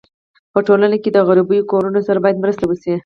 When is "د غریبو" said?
1.13-1.67